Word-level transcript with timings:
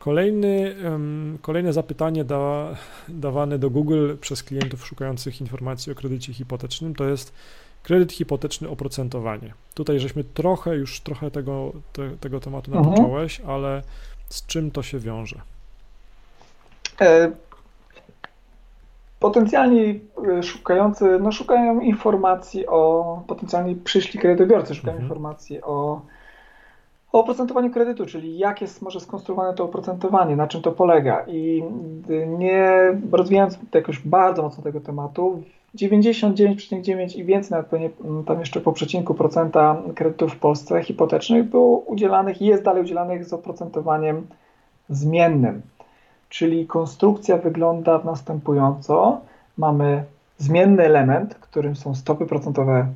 Kolejny, 0.00 0.76
kolejne 1.42 1.72
zapytanie 1.72 2.24
da, 2.24 2.68
dawane 3.08 3.58
do 3.58 3.70
Google 3.70 4.16
przez 4.20 4.42
klientów 4.42 4.86
szukających 4.86 5.40
informacji 5.40 5.92
o 5.92 5.94
kredycie 5.94 6.32
hipotecznym 6.32 6.94
to 6.94 7.04
jest 7.04 7.32
kredyt 7.82 8.12
hipoteczny 8.12 8.68
oprocentowanie. 8.68 9.54
Tutaj 9.74 10.00
żeśmy 10.00 10.24
trochę 10.24 10.76
już 10.76 11.00
trochę 11.00 11.30
tego, 11.30 11.72
te, 11.92 12.10
tego 12.10 12.40
tematu 12.40 12.70
mhm. 12.70 12.90
napocząłeś, 12.90 13.40
ale 13.40 13.82
z 14.28 14.46
czym 14.46 14.70
to 14.70 14.82
się 14.82 14.98
wiąże? 14.98 15.40
E, 17.00 17.30
potencjalni 19.20 20.00
e, 20.38 20.42
szukający, 20.42 21.18
no 21.20 21.32
szukają 21.32 21.80
informacji 21.80 22.66
o, 22.66 23.22
potencjalni 23.26 23.76
przyszli 23.76 24.20
kredytobiorcy 24.20 24.74
szukają 24.74 24.96
mhm. 24.96 25.08
informacji 25.08 25.62
o, 25.62 26.00
o 27.12 27.20
oprocentowaniu 27.20 27.70
kredytu, 27.70 28.06
czyli 28.06 28.38
jak 28.38 28.60
jest 28.60 28.82
może 28.82 29.00
skonstruowane 29.00 29.54
to 29.54 29.64
oprocentowanie, 29.64 30.36
na 30.36 30.46
czym 30.46 30.62
to 30.62 30.72
polega. 30.72 31.24
I 31.26 31.64
nie 32.38 32.72
rozwijając 33.12 33.58
jakoś 33.74 33.98
bardzo 33.98 34.42
mocno 34.42 34.62
tego 34.62 34.80
tematu, 34.80 35.42
99,9 35.74 37.18
i 37.18 37.24
więcej, 37.24 37.50
nawet 37.50 37.66
pewnie 37.66 37.90
tam 38.26 38.40
jeszcze 38.40 38.60
po 38.60 38.72
przecinku 38.72 39.14
procenta 39.14 39.82
kredytów 39.94 40.34
w 40.34 40.38
Polsce 40.38 40.82
hipotecznych 40.82 41.44
było 41.44 41.78
udzielanych 41.78 42.42
i 42.42 42.46
jest 42.46 42.62
dalej 42.62 42.82
udzielanych 42.82 43.24
z 43.24 43.32
oprocentowaniem 43.32 44.26
zmiennym. 44.88 45.62
Czyli 46.28 46.66
konstrukcja 46.66 47.36
wygląda 47.36 48.00
następująco. 48.04 49.20
Mamy 49.58 50.04
zmienny 50.38 50.82
element, 50.82 51.34
którym 51.34 51.76
są 51.76 51.94
stopy 51.94 52.26
procentowe 52.26 52.86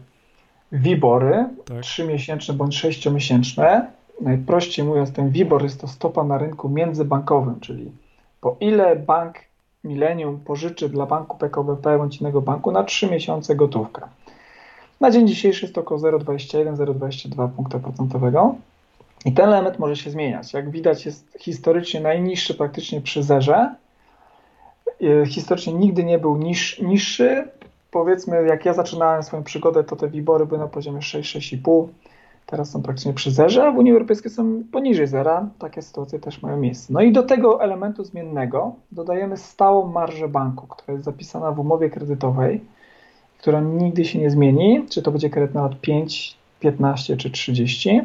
WIBORy, 0.72 1.46
tak. 1.64 1.78
3-miesięczne 1.78 2.52
bądź 2.52 2.84
6-miesięczne. 2.84 3.86
Najprościej 4.20 4.84
mówiąc, 4.84 5.12
ten 5.12 5.30
WIBOR 5.30 5.62
jest 5.62 5.80
to 5.80 5.88
stopa 5.88 6.24
na 6.24 6.38
rynku 6.38 6.68
międzybankowym, 6.68 7.60
czyli 7.60 7.90
po 8.40 8.56
ile 8.60 8.96
bank 8.96 9.34
Millennium 9.84 10.40
pożyczy 10.40 10.88
dla 10.88 11.06
banku 11.06 11.38
PKBP 11.38 11.98
bądź 11.98 12.20
innego 12.20 12.42
banku 12.42 12.72
na 12.72 12.84
3 12.84 13.10
miesiące 13.10 13.56
gotówkę. 13.56 14.02
Na 15.00 15.10
dzień 15.10 15.28
dzisiejszy 15.28 15.64
jest 15.64 15.74
to 15.74 15.80
około 15.80 16.00
0,21-0,22 16.00 17.48
punkta 17.48 17.78
procentowego. 17.78 18.54
I 19.24 19.32
ten 19.32 19.48
element 19.48 19.78
może 19.78 19.96
się 19.96 20.10
zmieniać. 20.10 20.52
Jak 20.52 20.70
widać, 20.70 21.06
jest 21.06 21.38
historycznie 21.40 22.00
najniższy 22.00 22.54
praktycznie 22.54 23.00
przy 23.00 23.22
zerze. 23.22 23.74
E, 25.02 25.26
historycznie 25.26 25.72
nigdy 25.72 26.04
nie 26.04 26.18
był 26.18 26.36
niż, 26.36 26.78
niższy. 26.78 27.48
Powiedzmy, 27.90 28.46
jak 28.46 28.64
ja 28.64 28.72
zaczynałem 28.72 29.22
swoją 29.22 29.44
przygodę, 29.44 29.84
to 29.84 29.96
te 29.96 30.08
wibory 30.08 30.46
były 30.46 30.60
na 30.60 30.68
poziomie 30.68 30.98
6-6,5. 30.98 31.88
Teraz 32.54 32.70
są 32.70 32.82
praktycznie 32.82 33.12
przy 33.12 33.30
zerze, 33.30 33.66
a 33.66 33.72
w 33.72 33.76
Unii 33.76 33.92
Europejskiej 33.92 34.30
są 34.30 34.62
poniżej 34.72 35.06
zera. 35.06 35.48
Takie 35.58 35.82
sytuacje 35.82 36.18
też 36.18 36.42
mają 36.42 36.56
miejsce. 36.56 36.92
No 36.92 37.00
i 37.00 37.12
do 37.12 37.22
tego 37.22 37.62
elementu 37.62 38.04
zmiennego 38.04 38.72
dodajemy 38.92 39.36
stałą 39.36 39.86
marżę 39.86 40.28
banku, 40.28 40.66
która 40.66 40.92
jest 40.92 41.04
zapisana 41.04 41.52
w 41.52 41.60
umowie 41.60 41.90
kredytowej, 41.90 42.60
która 43.38 43.60
nigdy 43.60 44.04
się 44.04 44.18
nie 44.18 44.30
zmieni, 44.30 44.86
czy 44.90 45.02
to 45.02 45.10
będzie 45.10 45.30
kredyt 45.30 45.54
na 45.54 45.62
lat 45.62 45.80
5, 45.80 46.36
15 46.60 47.16
czy 47.16 47.30
30 47.30 48.00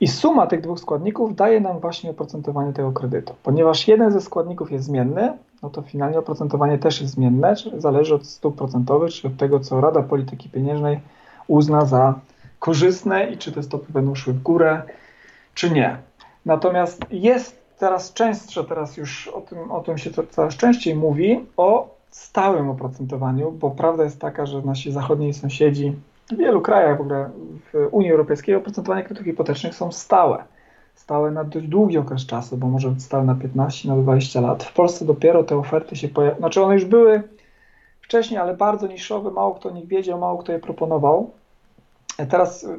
i 0.00 0.08
suma 0.08 0.46
tych 0.46 0.60
dwóch 0.60 0.80
składników 0.80 1.36
daje 1.36 1.60
nam 1.60 1.80
właśnie 1.80 2.10
oprocentowanie 2.10 2.72
tego 2.72 2.92
kredytu. 2.92 3.34
Ponieważ 3.42 3.88
jeden 3.88 4.12
ze 4.12 4.20
składników 4.20 4.72
jest 4.72 4.84
zmienny, 4.84 5.32
no 5.62 5.70
to 5.70 5.82
finalnie 5.82 6.18
oprocentowanie 6.18 6.78
też 6.78 7.00
jest 7.00 7.12
zmienne, 7.12 7.54
zależy 7.78 8.14
od 8.14 8.26
stóp 8.26 8.56
procentowych, 8.56 9.12
czy 9.12 9.26
od 9.26 9.36
tego, 9.36 9.60
co 9.60 9.80
Rada 9.80 10.02
Polityki 10.02 10.48
Pieniężnej 10.48 11.00
uzna 11.48 11.84
za 11.84 12.14
korzystne 12.58 13.30
i 13.30 13.38
czy 13.38 13.52
te 13.52 13.62
stopy 13.62 13.92
będą 13.92 14.14
szły 14.14 14.32
w 14.32 14.42
górę, 14.42 14.82
czy 15.54 15.70
nie. 15.70 15.96
Natomiast 16.46 17.00
jest 17.10 17.58
teraz 17.78 18.12
częstsze, 18.12 18.64
teraz 18.64 18.96
już 18.96 19.28
o 19.28 19.40
tym, 19.40 19.70
o 19.70 19.80
tym 19.80 19.98
się 19.98 20.10
coraz 20.30 20.56
częściej 20.56 20.94
mówi, 20.94 21.46
o 21.56 21.94
stałym 22.10 22.70
oprocentowaniu, 22.70 23.52
bo 23.52 23.70
prawda 23.70 24.04
jest 24.04 24.20
taka, 24.20 24.46
że 24.46 24.62
nasi 24.62 24.92
zachodni 24.92 25.34
sąsiedzi 25.34 25.92
w 26.30 26.36
wielu 26.36 26.60
krajach 26.60 26.98
w 26.98 27.00
ogóle 27.00 27.30
w 27.72 27.88
Unii 27.90 28.10
Europejskiej 28.10 28.54
oprocentowanie 28.54 29.02
kredytów 29.02 29.24
hipotecznych 29.24 29.74
są 29.74 29.92
stałe. 29.92 30.44
Stałe 30.94 31.30
na 31.30 31.44
dość 31.44 31.66
długi 31.66 31.98
okres 31.98 32.26
czasu, 32.26 32.56
bo 32.56 32.66
może 32.66 32.88
być 32.88 33.02
stałe 33.02 33.24
na 33.24 33.34
15, 33.34 33.88
na 33.88 33.96
20 33.96 34.40
lat. 34.40 34.64
W 34.64 34.72
Polsce 34.72 35.04
dopiero 35.04 35.44
te 35.44 35.56
oferty 35.56 35.96
się 35.96 36.08
pojawiły. 36.08 36.38
Znaczy 36.38 36.62
one 36.62 36.74
już 36.74 36.84
były 36.84 37.22
wcześniej, 38.00 38.40
ale 38.40 38.56
bardzo 38.56 38.86
niszowe, 38.86 39.30
mało 39.30 39.54
kto 39.54 39.68
o 39.68 39.72
nich 39.72 39.86
wiedział, 39.86 40.18
mało 40.18 40.38
kto 40.38 40.52
je 40.52 40.58
proponował. 40.58 41.30
Teraz 42.26 42.64
y, 42.64 42.78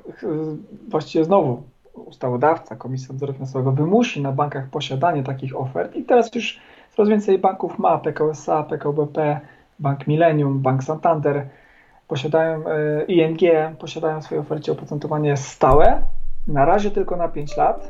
właściwie 0.90 1.26
znowu 1.26 1.64
ustawodawca, 1.94 2.76
Komisja 2.76 3.14
Nadzoru 3.14 3.34
Finansowego 3.34 3.72
wymusi 3.72 4.22
na 4.22 4.32
bankach 4.32 4.70
posiadanie 4.70 5.24
takich 5.24 5.56
ofert 5.56 5.96
i 5.96 6.04
teraz 6.04 6.36
już 6.36 6.60
coraz 6.96 7.10
więcej 7.10 7.40
banków 7.40 7.80
ma, 7.80 7.98
PKO 7.98 8.30
SA, 8.30 8.64
PKO 8.64 8.94
BP, 8.94 9.40
Bank 9.80 10.08
Millennium, 10.08 10.60
Bank 10.60 10.84
Santander, 10.84 11.48
posiadają 12.08 12.68
e, 12.68 13.04
ING, 13.06 13.40
posiadają 13.80 14.22
w 14.22 14.24
swojej 14.24 14.42
ofercie 14.42 14.72
oprocentowanie 14.72 15.38
stałe, 15.38 16.02
na 16.48 16.66
razie 16.66 16.92
tylko 16.92 17.16
na 17.16 17.28
5 17.28 17.58
lat, 17.58 17.90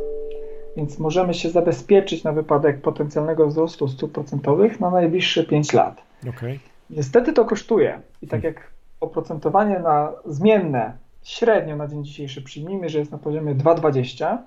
więc 0.78 1.00
możemy 1.00 1.34
się 1.34 1.50
zabezpieczyć 1.50 2.24
na 2.24 2.32
wypadek 2.32 2.82
potencjalnego 2.82 3.48
wzrostu 3.48 3.88
stóp 3.88 4.12
procentowych 4.12 4.80
na 4.80 4.90
najbliższe 4.90 5.44
5 5.44 5.74
lat. 5.74 6.02
Okay. 6.30 6.60
Niestety 6.90 7.34
to 7.34 7.46
kosztuje 7.46 8.02
i 8.22 8.28
tak 8.28 8.42
hmm. 8.42 8.56
jak 8.56 8.72
oprocentowanie 9.00 9.80
na 9.80 10.12
zmienne 10.26 10.94
średnio 11.24 11.76
na 11.76 11.88
dzień 11.88 12.04
dzisiejszy 12.04 12.42
przyjmijmy, 12.42 12.90
że 12.90 13.00
jest 13.00 13.12
na 13.12 13.18
poziomie 13.18 13.56
2,20, 13.56 14.38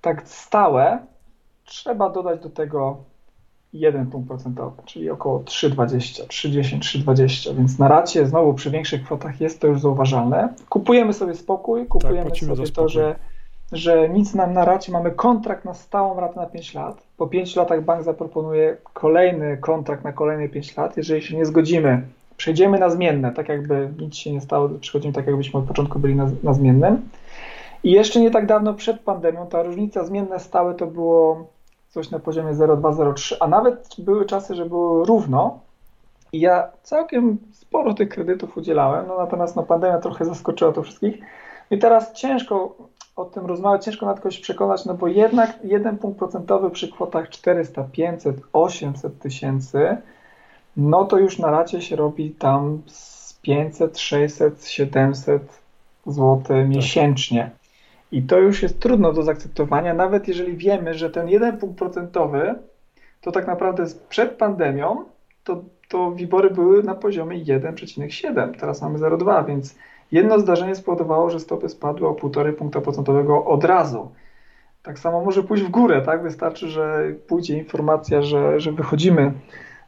tak 0.00 0.28
stałe 0.28 0.98
trzeba 1.64 2.10
dodać 2.10 2.40
do 2.40 2.50
tego 2.50 2.96
1 3.72 4.06
punkt 4.06 4.28
procentowy, 4.28 4.82
czyli 4.84 5.10
około 5.10 5.38
3,20, 5.38 6.26
3,10, 6.26 6.78
3,20, 6.78 7.54
więc 7.54 7.78
na 7.78 7.88
racie 7.88 8.26
znowu 8.26 8.54
przy 8.54 8.70
większych 8.70 9.04
kwotach 9.04 9.40
jest 9.40 9.60
to 9.60 9.66
już 9.66 9.80
zauważalne. 9.80 10.54
Kupujemy 10.68 11.12
sobie 11.12 11.34
spokój, 11.34 11.86
kupujemy 11.86 12.30
tak, 12.30 12.38
sobie 12.38 12.66
to, 12.66 12.88
że, 12.88 13.16
że 13.72 14.08
nic 14.08 14.34
nam 14.34 14.52
na 14.52 14.64
racie, 14.64 14.92
mamy 14.92 15.10
kontrakt 15.10 15.64
na 15.64 15.74
stałą 15.74 16.20
ratę 16.20 16.40
na 16.40 16.46
5 16.46 16.74
lat. 16.74 17.02
Po 17.16 17.26
5 17.26 17.56
latach 17.56 17.84
bank 17.84 18.02
zaproponuje 18.02 18.76
kolejny 18.92 19.56
kontrakt 19.56 20.04
na 20.04 20.12
kolejne 20.12 20.48
5 20.48 20.76
lat. 20.76 20.96
Jeżeli 20.96 21.22
się 21.22 21.36
nie 21.36 21.46
zgodzimy, 21.46 22.02
przejdziemy 22.38 22.78
na 22.78 22.90
zmienne, 22.90 23.32
tak 23.32 23.48
jakby 23.48 23.90
nic 23.98 24.16
się 24.16 24.32
nie 24.32 24.40
stało, 24.40 24.68
przechodzimy 24.68 25.14
tak 25.14 25.26
jakbyśmy 25.26 25.60
od 25.60 25.66
początku 25.66 25.98
byli 25.98 26.14
na, 26.14 26.30
na 26.42 26.52
zmiennym. 26.52 27.08
I 27.84 27.90
jeszcze 27.90 28.20
nie 28.20 28.30
tak 28.30 28.46
dawno 28.46 28.74
przed 28.74 29.00
pandemią 29.00 29.46
ta 29.46 29.62
różnica 29.62 30.04
zmienne 30.04 30.40
stałe 30.40 30.74
to 30.74 30.86
było 30.86 31.46
coś 31.88 32.10
na 32.10 32.18
poziomie 32.18 32.52
0,2-0,3, 32.52 33.36
a 33.40 33.48
nawet 33.48 33.94
były 33.98 34.26
czasy, 34.26 34.54
że 34.54 34.66
było 34.66 35.04
równo. 35.04 35.60
I 36.32 36.40
ja 36.40 36.70
całkiem 36.82 37.38
sporo 37.52 37.94
tych 37.94 38.08
kredytów 38.08 38.56
udzielałem, 38.56 39.06
no 39.08 39.18
natomiast 39.18 39.56
no, 39.56 39.62
pandemia 39.62 39.98
trochę 39.98 40.24
zaskoczyła 40.24 40.72
to 40.72 40.82
wszystkich. 40.82 41.18
I 41.70 41.78
teraz 41.78 42.12
ciężko 42.12 42.74
o 43.16 43.24
tym 43.24 43.46
rozmawiać, 43.46 43.84
ciężko 43.84 44.06
na 44.06 44.14
kogoś 44.14 44.38
przekonać, 44.38 44.84
no 44.84 44.94
bo 44.94 45.06
jednak 45.06 45.58
jeden 45.64 45.98
punkt 45.98 46.18
procentowy 46.18 46.70
przy 46.70 46.88
kwotach 46.92 47.28
400, 47.28 47.84
500, 47.84 48.36
800 48.52 49.18
tysięcy, 49.18 49.96
no 50.78 51.04
to 51.04 51.18
już 51.18 51.38
na 51.38 51.50
racie 51.50 51.82
się 51.82 51.96
robi 51.96 52.30
tam 52.30 52.82
z 52.86 53.34
500, 53.42 53.98
600, 53.98 54.68
700 54.68 55.42
zł 56.06 56.66
miesięcznie. 56.68 57.50
I 58.12 58.22
to 58.22 58.38
już 58.38 58.62
jest 58.62 58.80
trudno 58.80 59.12
do 59.12 59.22
zaakceptowania, 59.22 59.94
nawet 59.94 60.28
jeżeli 60.28 60.56
wiemy, 60.56 60.94
że 60.94 61.10
ten 61.10 61.28
jeden 61.28 61.58
punkt 61.58 61.78
procentowy 61.78 62.54
to 63.20 63.32
tak 63.32 63.46
naprawdę 63.46 63.84
przed 64.08 64.30
pandemią 64.30 65.04
to, 65.44 65.62
to 65.88 66.12
wibory 66.12 66.50
były 66.50 66.82
na 66.82 66.94
poziomie 66.94 67.44
1,7. 67.44 68.60
Teraz 68.60 68.82
mamy 68.82 68.98
0,2, 68.98 69.46
więc 69.46 69.74
jedno 70.12 70.38
zdarzenie 70.38 70.74
spowodowało, 70.74 71.30
że 71.30 71.40
stopy 71.40 71.68
spadły 71.68 72.08
o 72.08 72.12
1,5 72.12 72.52
punkta 72.52 72.80
procentowego 72.80 73.44
od 73.44 73.64
razu. 73.64 74.10
Tak 74.82 74.98
samo 74.98 75.24
może 75.24 75.42
pójść 75.42 75.64
w 75.64 75.70
górę, 75.70 76.02
tak? 76.02 76.22
Wystarczy, 76.22 76.68
że 76.68 77.04
pójdzie 77.26 77.58
informacja, 77.58 78.22
że, 78.22 78.60
że 78.60 78.72
wychodzimy 78.72 79.32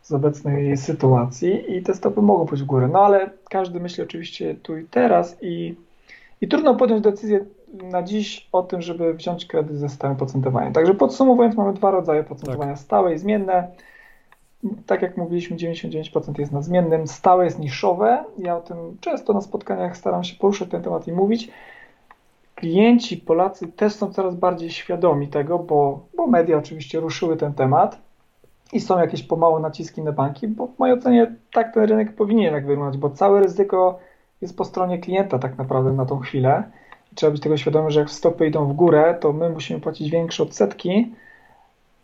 z 0.03 0.13
obecnej 0.13 0.77
sytuacji 0.77 1.77
i 1.77 1.83
te 1.83 1.95
stopy 1.95 2.23
mogą 2.23 2.47
pójść 2.47 2.65
w 2.65 2.67
górę. 2.67 2.89
No 2.93 3.01
ale 3.01 3.31
każdy 3.51 3.81
myśli 3.81 4.03
oczywiście 4.03 4.55
tu 4.55 4.79
i 4.79 4.85
teraz 4.85 5.37
i, 5.43 5.75
i 6.41 6.49
trudno 6.49 6.75
podjąć 6.75 7.03
decyzję 7.03 7.45
na 7.83 8.03
dziś 8.03 8.49
o 8.53 8.63
tym, 8.63 8.83
żeby 8.83 9.15
wziąć 9.15 9.47
kredyt 9.47 9.77
ze 9.77 9.89
stałym 9.89 10.17
procentowaniem. 10.17 10.73
Także 10.73 10.95
podsumowując, 10.95 11.57
mamy 11.57 11.73
dwa 11.73 11.91
rodzaje 11.91 12.25
procentowania: 12.25 12.73
tak. 12.73 12.81
stałe 12.81 13.15
i 13.15 13.19
zmienne. 13.19 13.69
Tak 14.87 15.03
jak 15.03 15.17
mówiliśmy, 15.17 15.57
99% 15.57 16.39
jest 16.39 16.53
na 16.53 16.63
zmiennym, 16.63 17.07
stałe 17.07 17.45
jest 17.45 17.59
niszowe. 17.59 18.25
Ja 18.39 18.57
o 18.57 18.61
tym 18.61 18.77
często 19.01 19.33
na 19.33 19.41
spotkaniach 19.41 19.97
staram 19.97 20.25
się 20.25 20.37
poruszać 20.37 20.69
ten 20.71 20.83
temat 20.83 21.09
i 21.09 21.13
mówić. 21.13 21.51
Klienci 22.55 23.17
Polacy 23.17 23.69
też 23.69 23.93
są 23.93 24.13
coraz 24.13 24.35
bardziej 24.35 24.71
świadomi 24.71 25.29
tego, 25.29 25.59
bo, 25.59 26.01
bo 26.17 26.27
media 26.27 26.57
oczywiście 26.57 27.01
ruszyły 27.01 27.37
ten 27.37 27.55
temat 27.55 27.99
i 28.73 28.81
są 28.81 28.99
jakieś 28.99 29.23
pomału 29.23 29.59
naciski 29.59 30.03
na 30.03 30.13
banki, 30.13 30.49
bo 30.49 30.67
w 30.67 30.79
mojej 30.79 30.99
ocenie 30.99 31.35
tak 31.53 31.75
ten 31.75 31.85
rynek 31.85 32.15
powinien 32.15 32.55
jak 32.55 32.67
wyglądać, 32.67 32.99
bo 32.99 33.11
całe 33.11 33.41
ryzyko 33.41 33.99
jest 34.41 34.57
po 34.57 34.65
stronie 34.65 34.99
klienta 34.99 35.39
tak 35.39 35.59
naprawdę 35.59 35.93
na 35.93 36.07
tą 36.07 36.19
chwilę 36.19 36.65
trzeba 37.15 37.33
być 37.33 37.43
tego 37.43 37.57
świadomy, 37.57 37.91
że 37.91 38.01
jak 38.01 38.11
stopy 38.11 38.47
idą 38.47 38.67
w 38.67 38.73
górę, 38.73 39.19
to 39.21 39.33
my 39.33 39.51
musimy 39.51 39.81
płacić 39.81 40.11
większe 40.11 40.43
odsetki, 40.43 41.15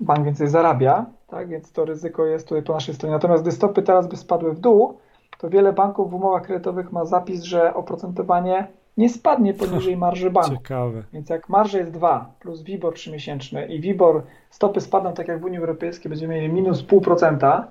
bank 0.01 0.25
więcej 0.25 0.49
zarabia, 0.49 1.07
tak? 1.29 1.49
więc 1.49 1.73
to 1.73 1.85
ryzyko 1.85 2.27
jest 2.27 2.49
tutaj 2.49 2.63
po 2.63 2.73
naszej 2.73 2.95
stronie. 2.95 3.13
Natomiast 3.13 3.43
gdy 3.43 3.53
stopy 3.53 3.83
teraz 3.83 4.09
by 4.09 4.17
spadły 4.17 4.53
w 4.53 4.61
dół, 4.61 4.99
to 5.39 5.51
wiele 5.51 5.73
banków 5.73 6.11
w 6.11 6.15
umowach 6.15 6.43
kredytowych 6.43 6.93
ma 6.93 7.05
zapis, 7.05 7.43
że 7.43 7.75
oprocentowanie 7.75 8.67
nie 8.97 9.09
spadnie 9.09 9.55
poniżej 9.55 9.97
marży 10.07 10.31
banku. 10.31 10.51
Ciekawe. 10.51 11.03
Więc 11.13 11.31
jak 11.31 11.49
marża 11.49 11.79
jest 11.79 11.91
2 11.91 12.33
plus 12.41 12.63
WIBOR 12.63 12.95
3-miesięczny 12.95 13.71
i 13.71 13.81
WIBOR 13.81 14.23
stopy 14.51 14.81
spadną 14.81 15.13
tak 15.13 15.29
jak 15.29 15.41
w 15.41 15.45
Unii 15.45 15.59
Europejskiej, 15.59 16.09
będziemy 16.09 16.35
mieli 16.35 16.53
minus 16.53 16.83
0,5%, 16.83 17.63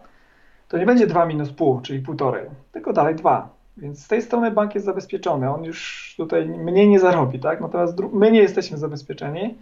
to 0.67 0.77
nie 0.77 0.85
będzie 0.85 1.07
2 1.07 1.25
minus 1.25 1.51
pół, 1.51 1.81
czyli 1.81 1.99
półtorej, 1.99 2.45
tylko 2.71 2.93
dalej 2.93 3.15
2. 3.15 3.49
Więc 3.77 4.03
z 4.03 4.07
tej 4.07 4.21
strony 4.21 4.51
bank 4.51 4.75
jest 4.75 4.85
zabezpieczony, 4.85 5.49
on 5.49 5.63
już 5.63 6.13
tutaj 6.17 6.45
mniej 6.45 6.89
nie 6.89 6.99
zarobi, 6.99 7.39
tak? 7.39 7.61
Natomiast 7.61 7.99
my 8.13 8.31
nie 8.31 8.39
jesteśmy 8.39 8.77
zabezpieczeni 8.77 9.55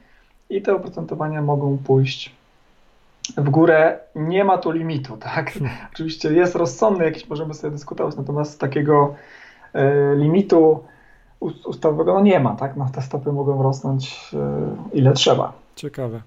i 0.50 0.62
te 0.62 0.76
oprocentowania 0.76 1.42
mogą 1.42 1.78
pójść 1.78 2.36
w 3.38 3.50
górę. 3.50 4.00
Nie 4.16 4.44
ma 4.44 4.58
tu 4.58 4.72
limitu, 4.72 5.18
tak? 5.34 5.54
Hmm. 5.54 5.72
Oczywiście 5.94 6.34
jest 6.34 6.56
rozsądny 6.56 7.06
jakiś, 7.06 7.30
możemy 7.30 7.54
sobie 7.54 7.72
dyskutować, 7.72 8.16
natomiast 8.16 8.60
takiego 8.60 9.16
e, 9.74 10.16
limitu 10.16 10.84
ustawowego 11.66 12.14
no 12.14 12.22
nie 12.22 12.40
ma, 12.40 12.56
tak? 12.56 12.76
No, 12.76 12.90
te 12.96 13.02
stopy 13.02 13.32
mogą 13.32 13.64
rosnąć 13.64 14.32
e, 14.34 14.98
ile 14.98 15.14
trzeba. 15.14 15.54
Ciekawe. 15.76 16.22